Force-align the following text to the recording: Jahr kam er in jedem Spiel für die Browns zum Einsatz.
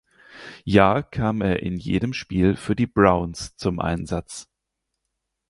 Jahr 0.63 1.03
kam 1.03 1.41
er 1.41 1.59
in 1.61 1.77
jedem 1.77 2.13
Spiel 2.13 2.55
für 2.55 2.75
die 2.75 2.87
Browns 2.87 3.55
zum 3.55 3.79
Einsatz. 3.79 4.49